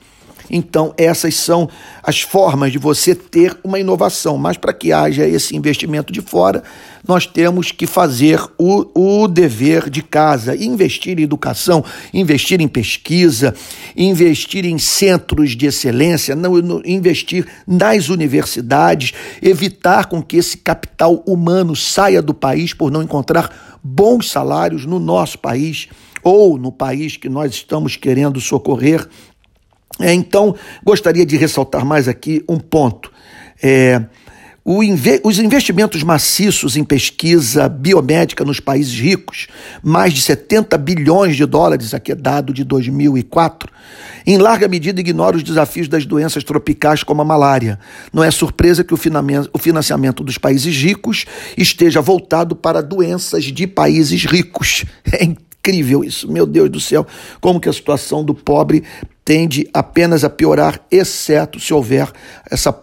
Então, 0.50 0.92
essas 0.96 1.34
são 1.34 1.68
as 2.02 2.20
formas 2.20 2.72
de 2.72 2.78
você 2.78 3.14
ter 3.14 3.56
uma 3.64 3.78
inovação. 3.78 4.36
Mas 4.36 4.56
para 4.56 4.72
que 4.72 4.92
haja 4.92 5.26
esse 5.26 5.56
investimento 5.56 6.12
de 6.12 6.20
fora, 6.20 6.62
nós 7.06 7.26
temos 7.26 7.70
que 7.70 7.86
fazer 7.86 8.40
o, 8.58 9.22
o 9.22 9.28
dever 9.28 9.90
de 9.90 10.02
casa, 10.02 10.56
investir 10.56 11.18
em 11.18 11.22
educação, 11.22 11.84
investir 12.12 12.60
em 12.60 12.68
pesquisa, 12.68 13.54
investir 13.96 14.64
em 14.64 14.78
centros 14.78 15.56
de 15.56 15.66
excelência, 15.66 16.34
não, 16.34 16.82
investir 16.84 17.46
nas 17.66 18.08
universidades, 18.08 19.12
evitar 19.42 20.06
com 20.06 20.22
que 20.22 20.36
esse 20.36 20.56
capital 20.56 21.22
humano 21.26 21.76
saia 21.76 22.22
do 22.22 22.32
país 22.32 22.72
por 22.72 22.90
não 22.90 23.02
encontrar 23.02 23.78
bons 23.82 24.30
salários 24.30 24.86
no 24.86 24.98
nosso 24.98 25.38
país 25.38 25.88
ou 26.22 26.56
no 26.56 26.72
país 26.72 27.18
que 27.18 27.28
nós 27.28 27.52
estamos 27.52 27.96
querendo 27.96 28.40
socorrer 28.40 29.06
é, 30.00 30.12
então, 30.12 30.54
gostaria 30.84 31.24
de 31.24 31.36
ressaltar 31.36 31.84
mais 31.84 32.08
aqui 32.08 32.44
um 32.48 32.58
ponto. 32.58 33.12
É, 33.62 34.02
Inve 34.66 35.20
os 35.22 35.38
investimentos 35.38 36.02
maciços 36.02 36.74
em 36.74 36.84
pesquisa 36.84 37.68
biomédica 37.68 38.46
nos 38.46 38.60
países 38.60 38.98
ricos, 38.98 39.46
mais 39.82 40.14
de 40.14 40.22
70 40.22 40.78
bilhões 40.78 41.36
de 41.36 41.44
dólares, 41.44 41.92
aqui 41.92 42.12
é 42.12 42.14
dado 42.14 42.50
de 42.50 42.64
2004, 42.64 43.70
em 44.26 44.38
larga 44.38 44.66
medida 44.66 44.98
ignora 44.98 45.36
os 45.36 45.42
desafios 45.42 45.86
das 45.86 46.06
doenças 46.06 46.42
tropicais 46.42 47.02
como 47.02 47.20
a 47.20 47.26
malária. 47.26 47.78
Não 48.10 48.24
é 48.24 48.30
surpresa 48.30 48.82
que 48.82 48.94
o 48.94 49.58
financiamento 49.58 50.24
dos 50.24 50.38
países 50.38 50.74
ricos 50.74 51.26
esteja 51.58 52.00
voltado 52.00 52.56
para 52.56 52.82
doenças 52.82 53.44
de 53.44 53.66
países 53.66 54.24
ricos. 54.24 54.86
É 55.12 55.24
incrível 55.66 56.04
isso, 56.04 56.30
meu 56.30 56.44
Deus 56.44 56.68
do 56.68 56.78
céu, 56.78 57.06
como 57.40 57.58
que 57.58 57.68
a 57.68 57.72
situação 57.72 58.22
do 58.22 58.34
pobre 58.34 58.82
tende 59.24 59.68
apenas 59.72 60.22
a 60.24 60.30
piorar, 60.30 60.80
exceto 60.90 61.58
se 61.58 61.72
houver 61.72 62.10
essa, 62.50 62.76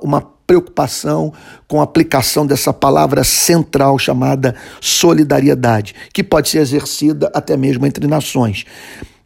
uma 0.00 0.20
preocupação 0.46 1.32
com 1.66 1.80
a 1.80 1.84
aplicação 1.84 2.46
dessa 2.46 2.72
palavra 2.72 3.24
central 3.24 3.98
chamada 3.98 4.54
solidariedade, 4.80 5.94
que 6.12 6.22
pode 6.22 6.48
ser 6.48 6.58
exercida 6.58 7.30
até 7.34 7.56
mesmo 7.56 7.86
entre 7.86 8.06
nações. 8.06 8.64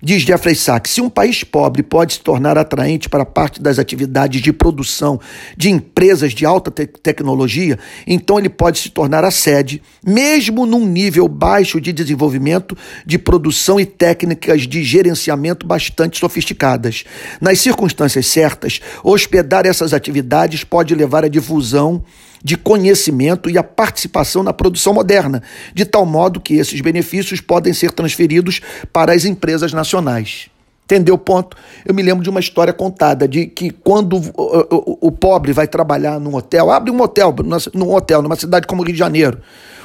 Diz 0.00 0.22
Jeffrey 0.22 0.54
Sachs: 0.54 0.92
se 0.92 1.00
um 1.00 1.10
país 1.10 1.42
pobre 1.42 1.82
pode 1.82 2.14
se 2.14 2.20
tornar 2.20 2.56
atraente 2.56 3.08
para 3.08 3.24
parte 3.24 3.60
das 3.60 3.80
atividades 3.80 4.40
de 4.40 4.52
produção 4.52 5.20
de 5.56 5.70
empresas 5.70 6.32
de 6.32 6.46
alta 6.46 6.70
te 6.70 6.86
tecnologia, 6.86 7.76
então 8.06 8.38
ele 8.38 8.48
pode 8.48 8.78
se 8.78 8.90
tornar 8.90 9.24
a 9.24 9.30
sede, 9.32 9.82
mesmo 10.06 10.64
num 10.66 10.86
nível 10.86 11.26
baixo 11.26 11.80
de 11.80 11.92
desenvolvimento, 11.92 12.78
de 13.04 13.18
produção 13.18 13.80
e 13.80 13.84
técnicas 13.84 14.68
de 14.68 14.84
gerenciamento 14.84 15.66
bastante 15.66 16.20
sofisticadas. 16.20 17.02
Nas 17.40 17.58
circunstâncias 17.58 18.26
certas, 18.28 18.80
hospedar 19.02 19.66
essas 19.66 19.92
atividades 19.92 20.62
pode 20.62 20.94
levar 20.94 21.24
à 21.24 21.28
difusão 21.28 22.04
de 22.42 22.56
conhecimento 22.56 23.50
e 23.50 23.58
a 23.58 23.62
participação 23.62 24.42
na 24.42 24.52
produção 24.52 24.94
moderna, 24.94 25.42
de 25.74 25.84
tal 25.84 26.06
modo 26.06 26.40
que 26.40 26.54
esses 26.54 26.80
benefícios 26.80 27.40
podem 27.40 27.72
ser 27.72 27.92
transferidos 27.92 28.60
para 28.92 29.12
as 29.12 29.24
empresas 29.24 29.72
nacionais. 29.72 30.50
Entendeu 30.84 31.16
o 31.16 31.18
ponto? 31.18 31.54
Eu 31.84 31.94
me 31.94 32.02
lembro 32.02 32.24
de 32.24 32.30
uma 32.30 32.40
história 32.40 32.72
contada 32.72 33.28
de 33.28 33.46
que 33.46 33.70
quando 33.70 34.16
o, 34.16 34.22
o, 34.34 35.08
o 35.08 35.12
pobre 35.12 35.52
vai 35.52 35.68
trabalhar 35.68 36.18
num 36.18 36.34
hotel, 36.34 36.70
abre 36.70 36.90
um 36.90 36.98
hotel, 36.98 37.34
num 37.74 37.92
hotel, 37.92 38.22
numa 38.22 38.36
cidade 38.36 38.66
como 38.66 38.82
Rio 38.82 38.94
de 38.94 38.98
Janeiro, 38.98 39.38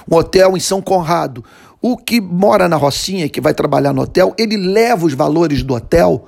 um 0.10 0.16
hotel 0.16 0.56
em 0.56 0.62
São 0.62 0.82
Conrado. 0.82 1.44
O 1.82 1.98
que 1.98 2.22
mora 2.22 2.70
na 2.70 2.78
Rocinha 2.78 3.26
e 3.26 3.30
que 3.30 3.42
vai 3.42 3.54
trabalhar 3.54 3.92
no 3.92 4.02
hotel, 4.02 4.34
ele 4.38 4.56
leva 4.56 5.06
os 5.06 5.14
valores 5.14 5.62
do 5.62 5.74
hotel 5.74 6.26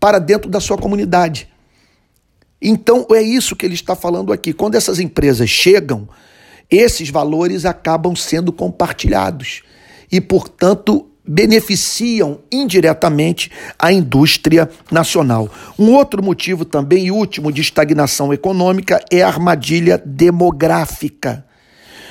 para 0.00 0.18
dentro 0.18 0.50
da 0.50 0.58
sua 0.58 0.78
comunidade. 0.78 1.46
Então 2.66 3.06
é 3.10 3.20
isso 3.20 3.54
que 3.54 3.66
ele 3.66 3.74
está 3.74 3.94
falando 3.94 4.32
aqui. 4.32 4.54
Quando 4.54 4.74
essas 4.74 4.98
empresas 4.98 5.50
chegam, 5.50 6.08
esses 6.70 7.10
valores 7.10 7.66
acabam 7.66 8.16
sendo 8.16 8.50
compartilhados 8.50 9.62
e, 10.10 10.18
portanto, 10.18 11.06
beneficiam 11.26 12.40
indiretamente 12.50 13.50
a 13.78 13.92
indústria 13.92 14.68
nacional. 14.90 15.50
Um 15.78 15.92
outro 15.92 16.22
motivo 16.22 16.64
também 16.64 17.06
e 17.06 17.10
último 17.10 17.52
de 17.52 17.60
estagnação 17.60 18.32
econômica 18.32 18.98
é 19.12 19.22
a 19.22 19.28
armadilha 19.28 20.02
demográfica. 20.04 21.46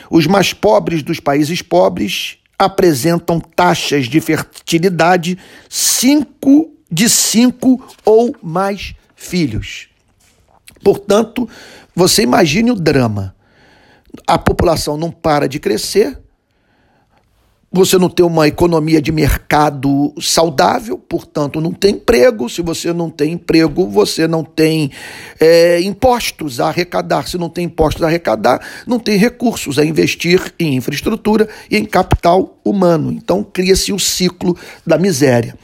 Os 0.08 0.28
mais 0.28 0.54
pobres 0.54 1.02
dos 1.02 1.20
países 1.20 1.64
pobres 1.64 2.38
apresentam 2.60 3.40
taxas 3.40 4.06
de 4.06 4.22
fertilidade 4.22 5.36
cinco, 5.68 6.72
de 6.92 7.10
cinco 7.10 7.84
ou 8.06 8.36
mais 8.42 8.94
filhos. 9.16 9.93
Portanto, 10.84 11.48
você 11.96 12.24
imagine 12.24 12.72
o 12.72 12.76
drama. 12.76 13.36
A 14.28 14.38
população 14.38 14.98
não 14.98 15.10
para 15.10 15.48
de 15.48 15.60
crescer, 15.60 16.20
você 17.76 17.98
não 17.98 18.08
tem 18.08 18.24
uma 18.24 18.48
economia 18.48 19.02
de 19.02 19.12
mercado 19.12 20.14
saudável, 20.22 20.96
portanto, 20.96 21.60
não 21.60 21.72
tem 21.72 21.96
emprego. 21.96 22.48
Se 22.48 22.62
você 22.62 22.94
não 22.94 23.10
tem 23.10 23.32
emprego, 23.32 23.88
você 23.88 24.28
não 24.28 24.44
tem 24.44 24.92
é, 25.40 25.82
impostos 25.82 26.60
a 26.60 26.68
arrecadar. 26.68 27.28
Se 27.28 27.36
não 27.36 27.50
tem 27.50 27.66
impostos 27.66 28.04
a 28.04 28.06
arrecadar, 28.06 28.62
não 28.86 29.00
tem 29.00 29.18
recursos 29.18 29.80
a 29.80 29.86
investir 29.86 30.54
em 30.60 30.76
infraestrutura 30.76 31.50
e 31.68 31.76
em 31.76 31.84
capital 31.84 32.60
humano. 32.64 33.12
Então, 33.12 33.44
cria-se 33.44 33.92
o 33.92 33.98
ciclo 33.98 34.56
da 34.86 35.00
miséria. 35.00 35.58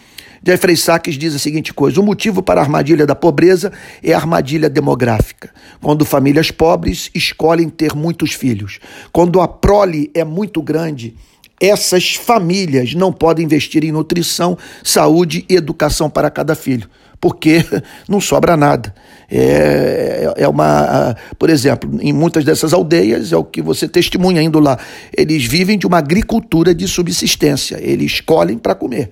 Jeffrey 0.46 0.78
Sachs 0.78 1.18
diz 1.18 1.36
a 1.36 1.40
seguinte 1.40 1.74
coisa: 1.74 2.00
o 2.00 2.04
motivo 2.04 2.42
para 2.42 2.62
a 2.62 2.64
armadilha 2.64 3.06
da 3.06 3.16
pobreza 3.16 3.72
é 4.04 4.14
a 4.14 4.18
armadilha 4.18 4.70
demográfica. 4.70 5.50
Quando 5.82 6.06
famílias 6.06 6.52
pobres 6.52 7.10
escolhem 7.14 7.70
ter 7.70 7.94
muitos 7.94 8.34
filhos. 8.34 8.80
Quando 9.12 9.42
a 9.42 9.48
prole 9.48 10.12
é 10.14 10.24
muito 10.24 10.62
grande, 10.62 11.16
essas 11.60 12.16
famílias 12.16 12.94
não 12.94 13.12
podem 13.12 13.46
investir 13.46 13.84
em 13.84 13.92
nutrição, 13.92 14.58
saúde 14.84 15.46
e 15.50 15.56
educação 15.56 16.10
para 16.10 16.30
cada 16.30 16.56
filho, 16.56 16.90
porque 17.20 17.66
não 18.08 18.22
sobra 18.22 18.56
nada. 18.56 18.96
É, 19.30 20.34
é 20.38 20.48
uma, 20.48 21.16
por 21.38 21.50
exemplo, 21.50 22.00
em 22.02 22.14
muitas 22.14 22.46
dessas 22.46 22.74
aldeias, 22.74 23.34
é 23.34 23.38
o 23.38 23.44
que 23.44 23.62
você 23.62 23.88
testemunha 23.88 24.42
indo 24.42 24.60
lá, 24.60 24.80
eles 25.16 25.46
vivem 25.46 25.78
de 25.78 25.86
uma 25.86 25.98
agricultura 25.98 26.74
de 26.74 26.88
subsistência, 26.88 27.78
eles 27.82 28.14
escolhem 28.14 28.58
para 28.58 28.74
comer. 28.74 29.12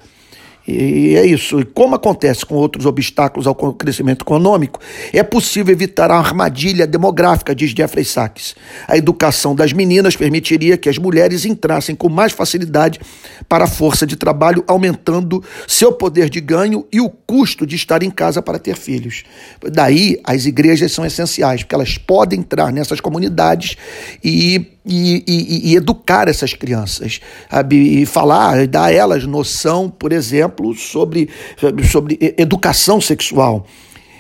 E 0.68 1.16
é 1.16 1.26
isso. 1.26 1.62
E 1.62 1.66
como 1.66 1.96
acontece 1.96 2.46
com 2.46 2.56
outros 2.56 2.86
obstáculos 2.86 3.48
ao 3.48 3.56
crescimento 3.56 4.24
econômico, 4.24 4.82
é 5.14 5.24
possível 5.24 5.74
evitar 5.74 6.12
a 6.12 6.18
armadilha 6.18 6.86
demográfica, 6.86 7.56
diz 7.56 7.72
Jeffrey 7.72 8.04
Sachs. 8.04 8.54
A 8.86 8.98
educação 8.98 9.56
das 9.56 9.72
meninas 9.72 10.18
permitiria 10.18 10.78
que 10.78 10.90
as 10.90 10.98
mulheres 10.98 11.46
entrassem 11.46 11.96
com 11.96 12.10
mais 12.10 12.34
facilidade 12.34 13.00
para 13.48 13.64
a 13.64 13.68
força 13.68 14.06
de 14.06 14.18
trabalho, 14.18 14.64
aumentando 14.68 15.42
seu 15.66 15.94
poder 15.94 16.30
de 16.30 16.42
ganho 16.42 16.86
e 16.92 17.00
o 17.00 17.10
custo 17.28 17.68
de 17.68 17.76
estar 17.76 18.02
em 18.02 18.10
casa 18.10 18.42
para 18.42 18.58
ter 18.58 18.78
filhos. 18.78 19.24
Daí, 19.70 20.18
as 20.24 20.46
igrejas 20.46 20.94
são 20.94 21.06
essenciais, 21.06 21.62
porque 21.62 21.76
elas 21.76 21.98
podem 21.98 22.40
entrar 22.40 22.72
nessas 22.72 23.02
comunidades 23.02 23.76
e 24.24 24.66
e, 24.90 25.22
e, 25.28 25.72
e, 25.72 25.76
educar 25.76 26.30
essas 26.30 26.54
crianças, 26.54 27.20
sabe? 27.52 27.76
e 27.76 28.06
falar, 28.06 28.66
dar 28.68 28.86
a 28.86 28.92
elas 28.94 29.26
noção, 29.26 29.90
por 29.90 30.14
exemplo, 30.14 30.74
sobre, 30.74 31.30
sobre 31.92 32.18
educação 32.38 33.02
sexual. 33.02 33.68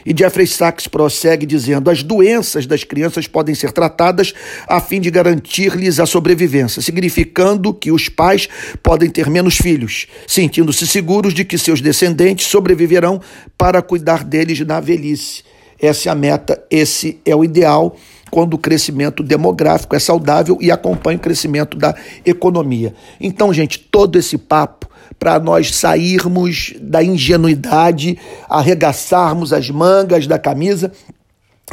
E 0.06 0.16
Jeffrey 0.18 0.48
Sachs 0.48 0.88
prossegue 0.88 1.46
dizendo: 1.46 1.90
as 1.90 2.04
doenças 2.04 2.66
das 2.66 2.84
crianças 2.84 3.28
podem 3.28 3.54
ser 3.54 3.72
tratadas 3.72 4.34
a 4.68 4.80
fim 4.80 5.02
de 5.02 5.12
garantir-lhes 5.12 6.00
a 6.00 6.06
sobrevivência, 6.06 6.82
significando 6.82 7.74
que 7.74 7.92
os 7.92 8.10
pais 8.10 8.48
podem 8.82 9.10
ter 9.10 9.30
menos 9.30 9.58
filhos, 9.58 10.08
sentindo-se 10.26 10.88
seguros 10.88 11.34
de 11.34 11.44
que 11.44 11.58
seus 11.58 11.82
descendentes 11.82 12.48
sobreviverão 12.48 13.22
para 13.58 13.82
cuidar 13.82 14.24
deles 14.24 14.60
na 14.62 14.80
velhice. 14.80 15.44
Essa 15.80 16.10
é 16.10 16.12
a 16.12 16.16
meta, 16.16 16.64
esse 16.72 17.20
é 17.24 17.36
o 17.36 17.44
ideal 17.44 17.96
quando 18.32 18.56
o 18.56 18.58
crescimento 18.58 19.24
demográfico 19.24 19.96
é 19.96 20.00
saudável 20.00 20.58
e 20.60 20.72
acompanha 20.72 21.18
o 21.18 21.22
crescimento 21.22 21.78
da 21.78 21.96
economia. 22.26 22.94
Então, 23.22 23.54
gente, 23.54 23.80
todo 23.80 24.18
esse 24.18 24.38
papo 24.38 24.87
para 25.20 25.40
nós 25.40 25.76
sairmos 25.76 26.74
da 26.80 27.04
ingenuidade, 27.04 28.18
arregaçarmos 28.48 29.52
as 29.52 29.70
mangas 29.70 30.28
da 30.28 30.38
camisa 30.38 30.92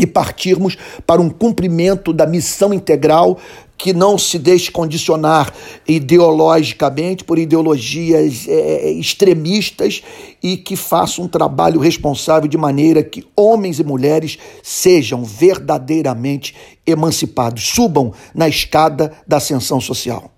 e 0.00 0.06
partirmos 0.06 0.76
para 1.06 1.20
um 1.20 1.30
cumprimento 1.30 2.12
da 2.12 2.26
missão 2.26 2.74
integral 2.74 3.38
que 3.76 3.92
não 3.92 4.16
se 4.16 4.38
deixe 4.38 4.70
condicionar 4.70 5.52
ideologicamente 5.86 7.24
por 7.24 7.38
ideologias 7.38 8.46
é, 8.48 8.90
extremistas 8.90 10.02
e 10.42 10.56
que 10.56 10.76
faça 10.76 11.20
um 11.20 11.28
trabalho 11.28 11.80
responsável 11.80 12.48
de 12.48 12.56
maneira 12.56 13.02
que 13.02 13.24
homens 13.36 13.78
e 13.78 13.84
mulheres 13.84 14.38
sejam 14.62 15.24
verdadeiramente 15.24 16.54
emancipados, 16.86 17.68
subam 17.68 18.12
na 18.34 18.48
escada 18.48 19.12
da 19.26 19.36
ascensão 19.36 19.80
social. 19.80 20.33